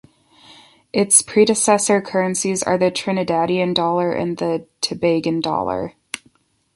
Its 0.91 1.21
predecessor 1.21 2.01
currencies 2.01 2.63
are 2.63 2.75
the 2.75 2.89
Trinidadian 2.89 3.75
dollar 3.75 4.11
and 4.13 4.35
the 4.37 4.65
Tobagan 4.81 5.41
dollar. 5.43 5.93